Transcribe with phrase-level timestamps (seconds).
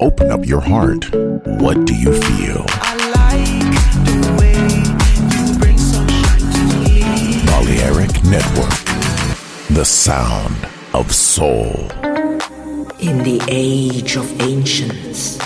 [0.00, 1.14] Open up your heart.
[1.60, 2.64] What do you feel?
[3.12, 3.60] Like.
[7.44, 8.72] Balearic Network.
[9.68, 10.56] The sound
[10.94, 11.90] of soul.
[12.98, 15.36] In the age of ancients,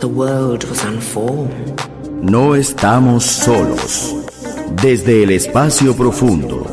[0.00, 1.80] the world was unformed.
[2.20, 4.16] No estamos solos.
[4.82, 6.66] Desde el espacio profundo,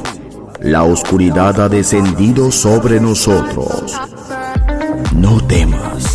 [0.62, 3.96] la oscuridad ha descendido sobre nosotros.
[5.16, 6.15] No temas,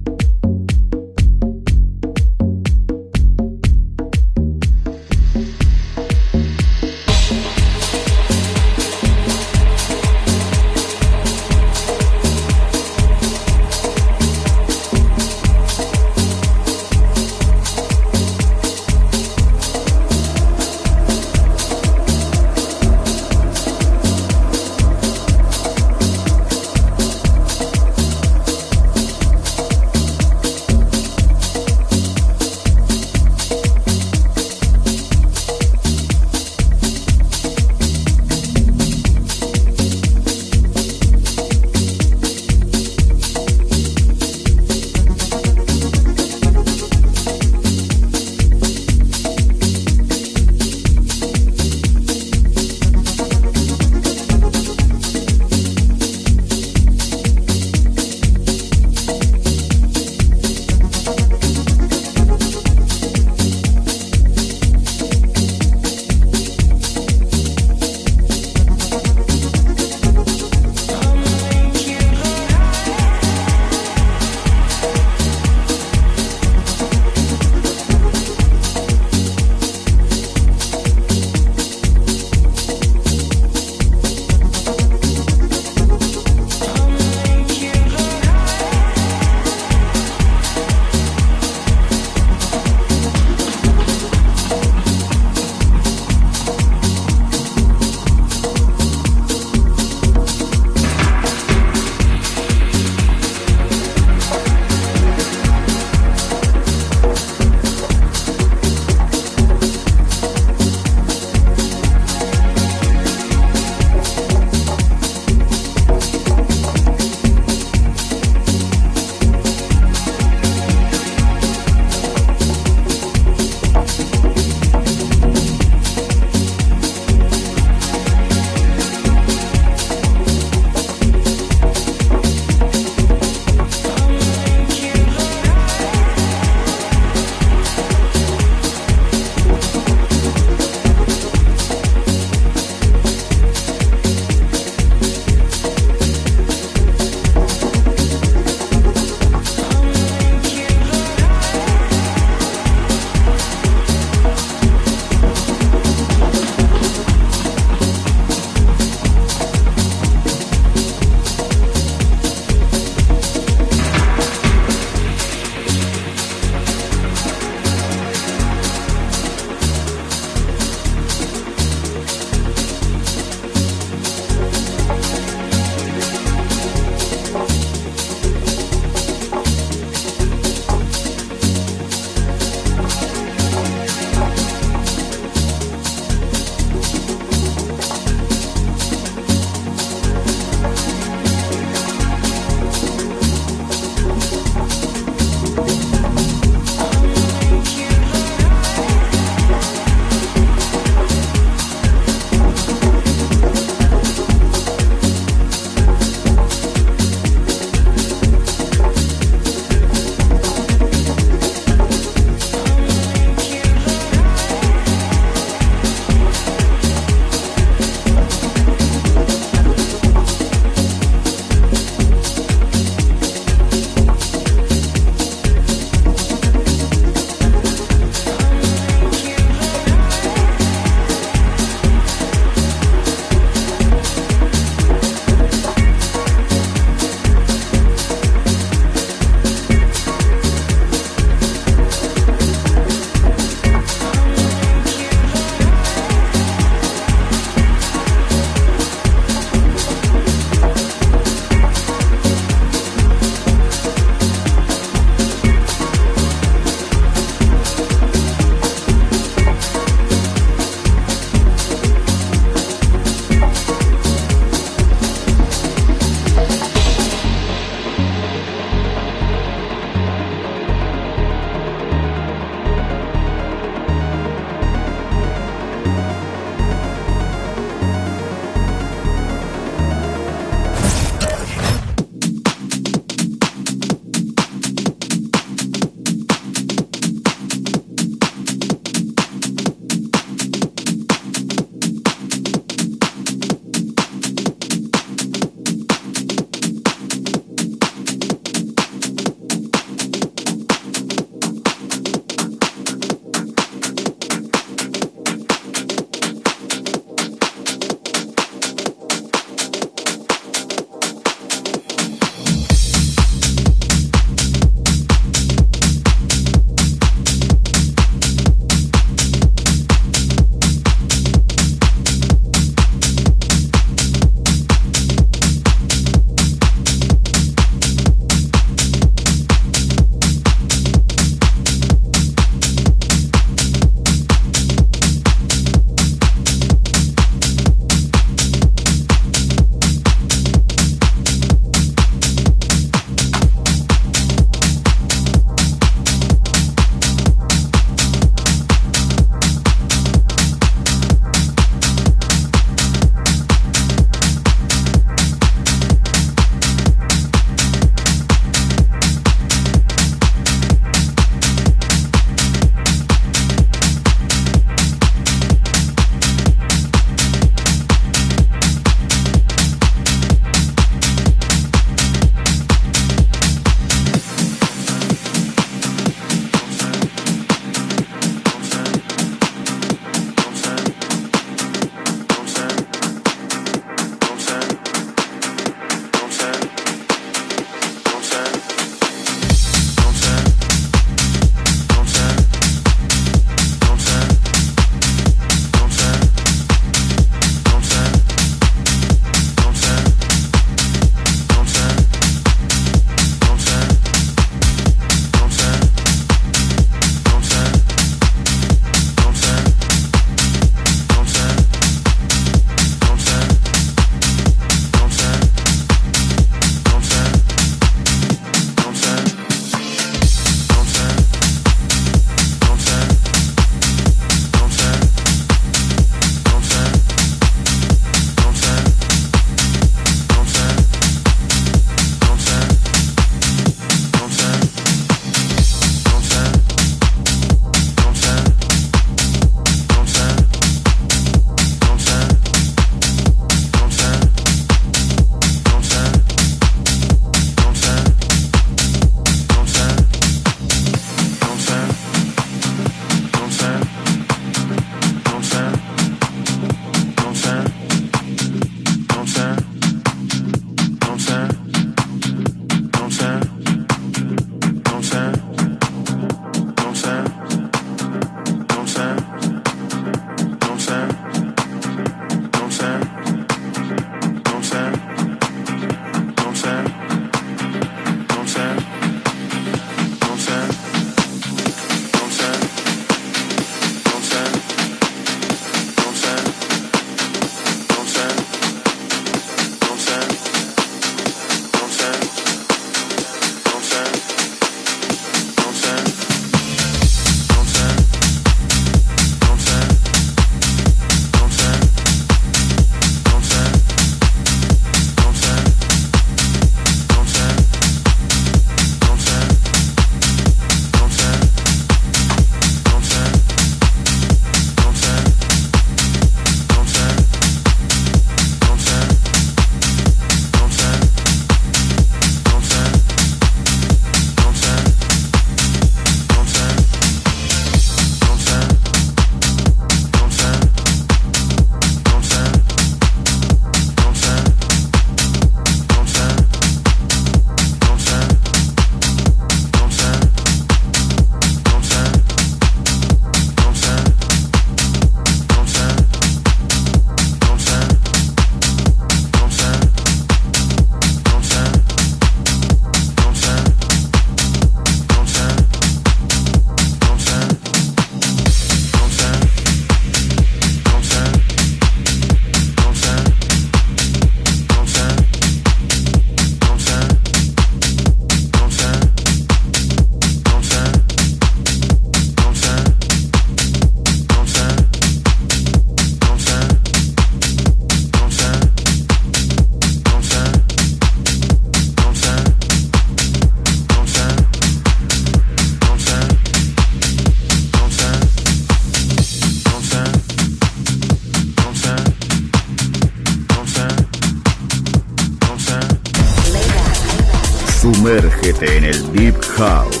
[598.66, 600.00] En el Deep House.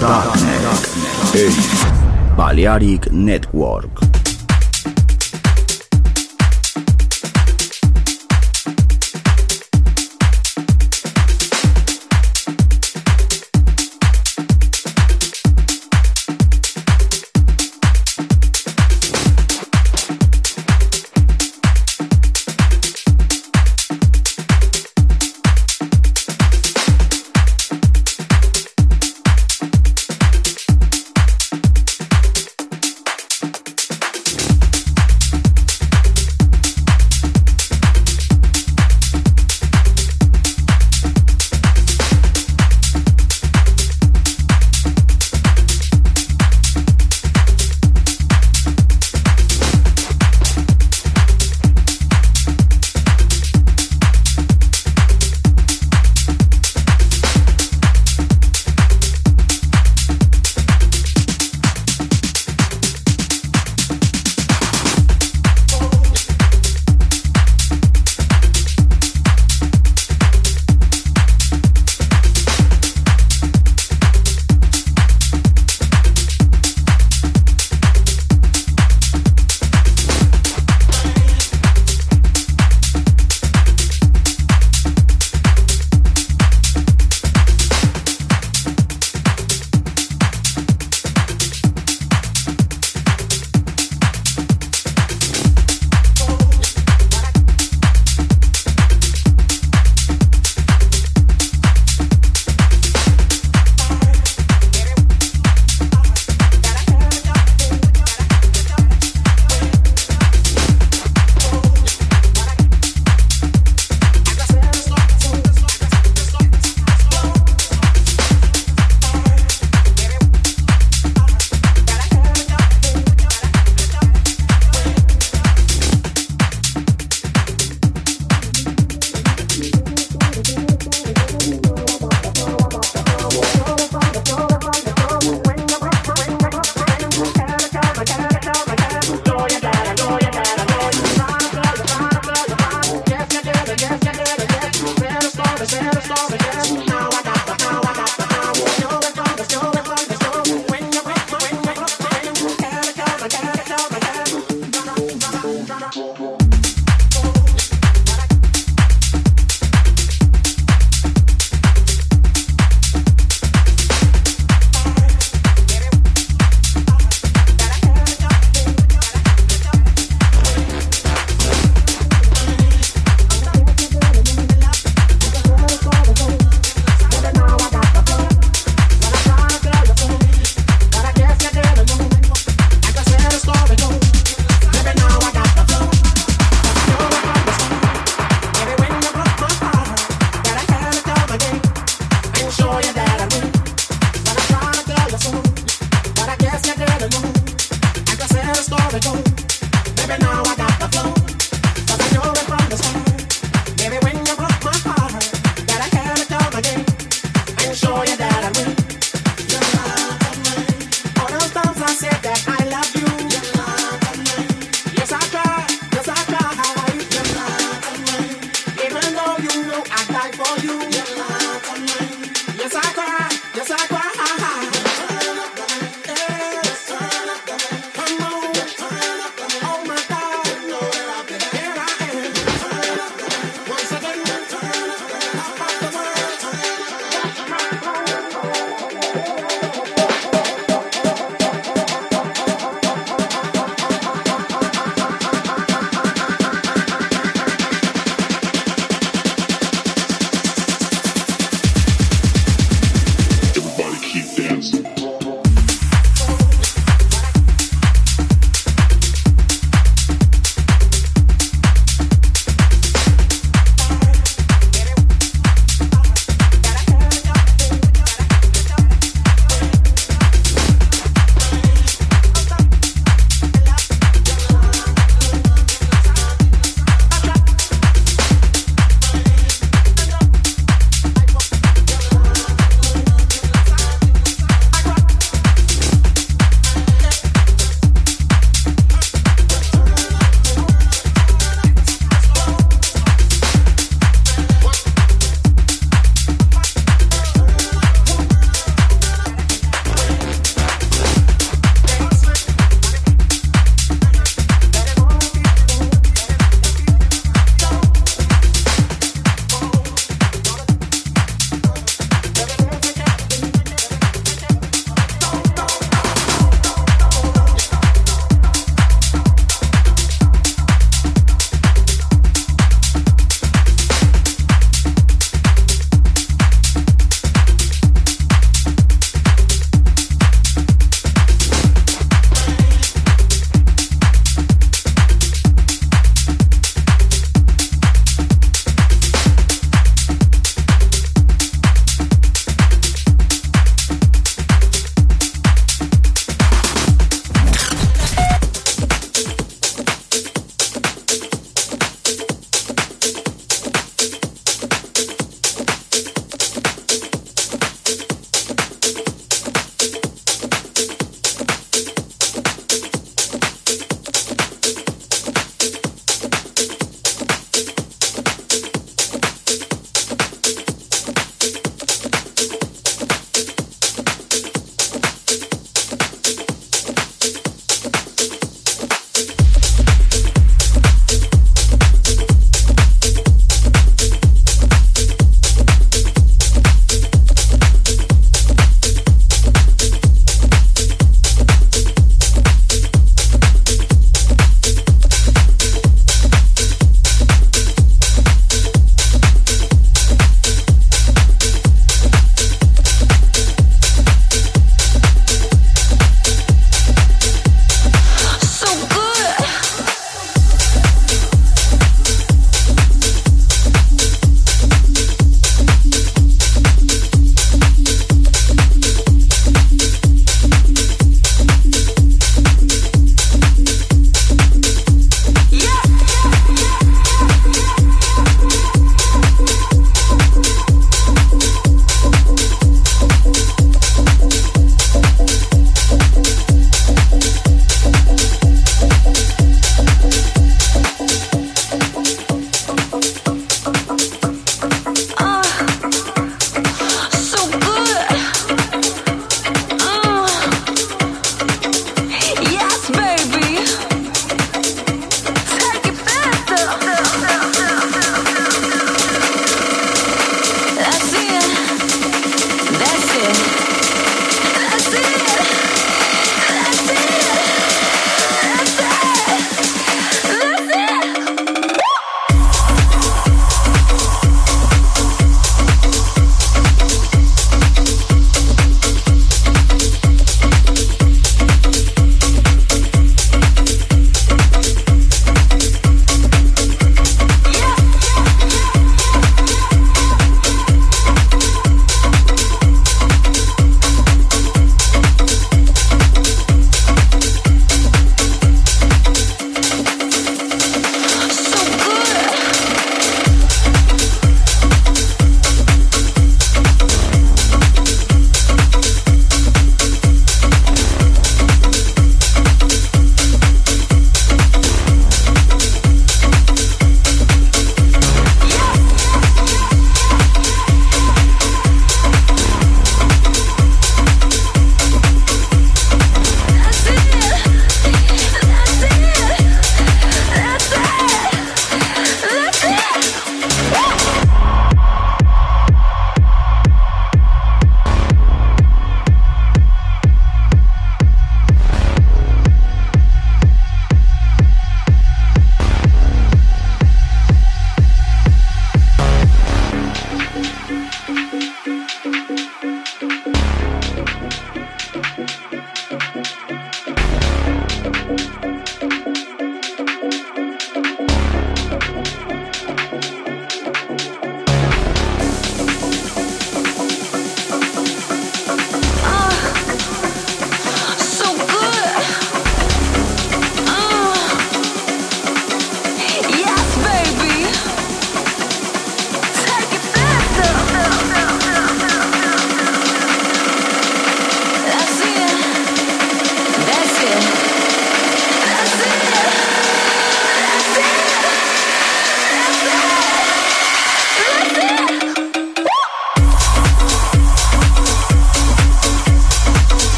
[0.00, 1.34] Darknet.
[1.34, 4.03] En Balearic Network.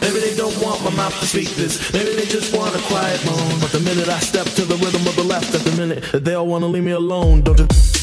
[0.00, 1.92] Maybe they don't want my mouth to speak this.
[1.92, 3.60] Maybe they just want a quiet moan.
[3.60, 6.32] But the minute I step to the rhythm of the left, at the minute they
[6.34, 7.42] all wanna leave me alone.
[7.42, 7.93] Don't you?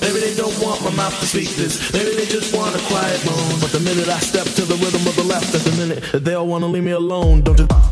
[0.00, 1.92] Maybe they don't want my mouth to speak this.
[1.92, 3.58] Maybe they just want a quiet moan.
[3.60, 6.34] But the minute I step to the rhythm of the left, at the minute they
[6.34, 7.40] all wanna leave me alone.
[7.40, 7.91] Don't you?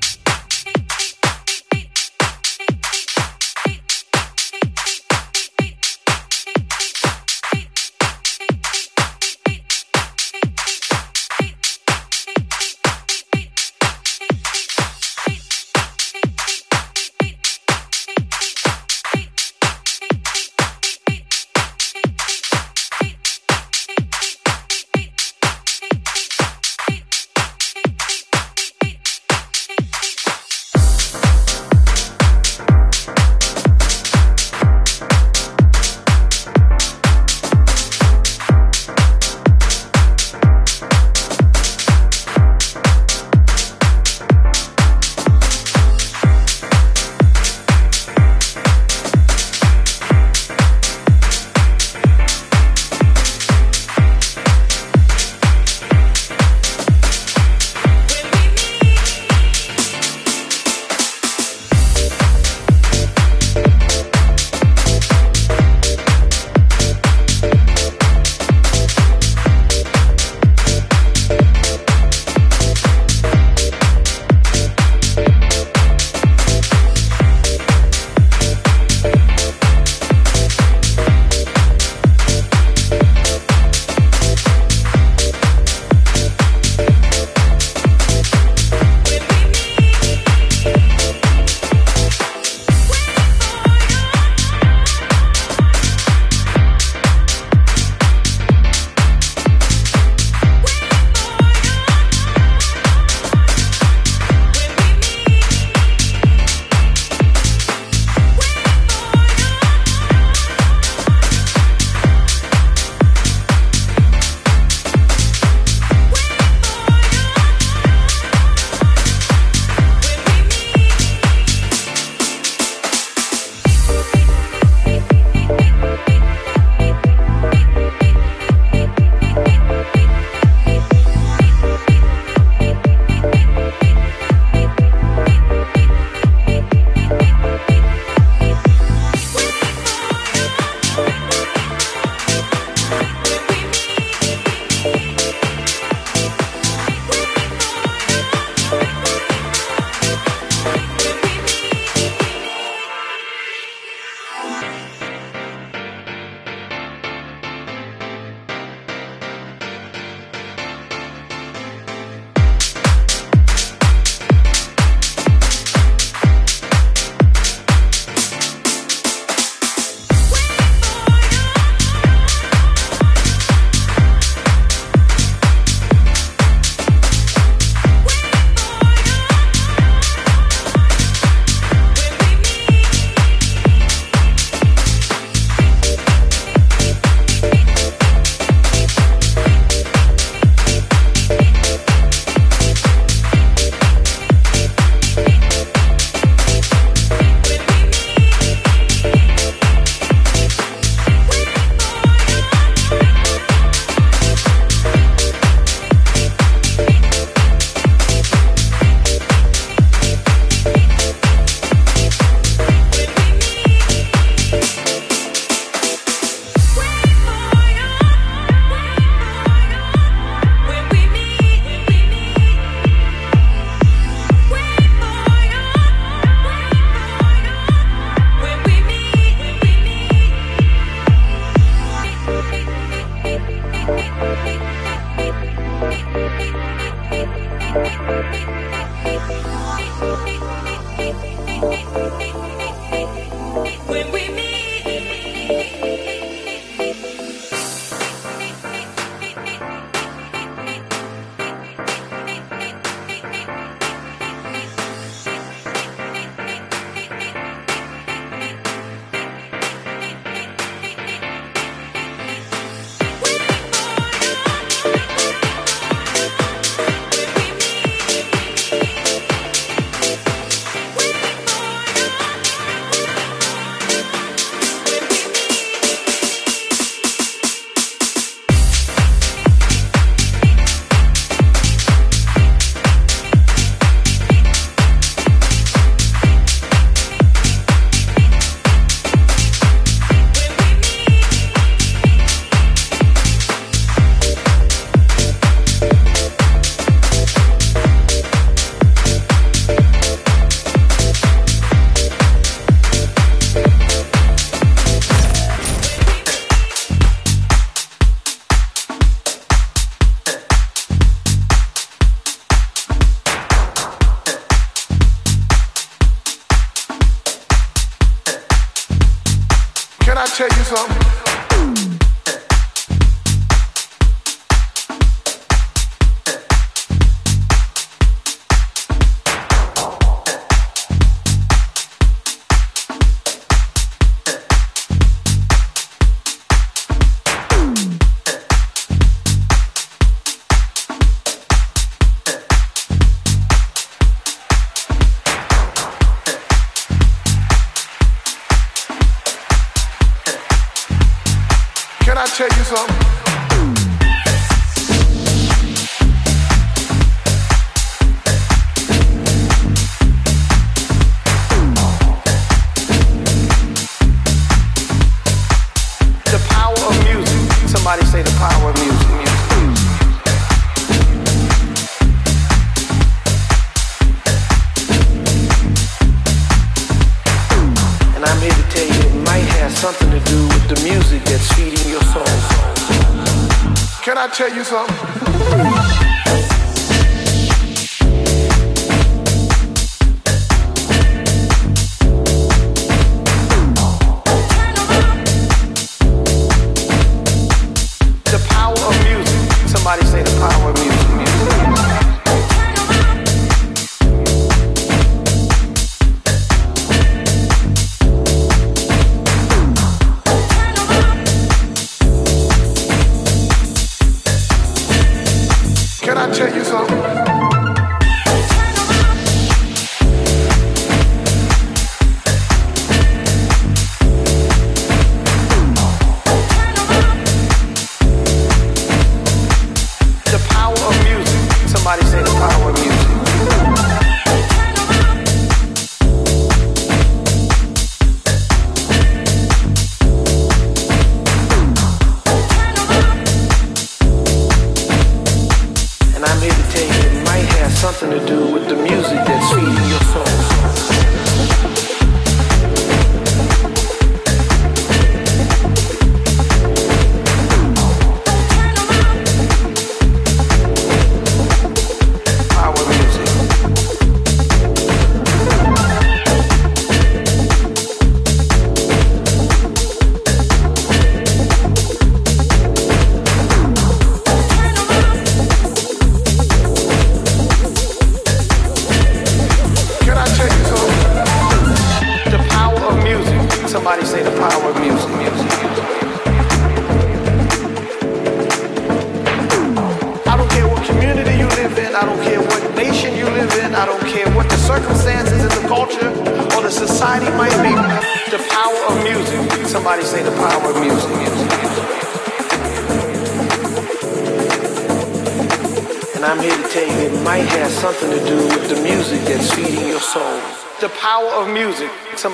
[384.41, 384.90] tell you something?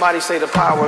[0.08, 0.88] Somebody say the power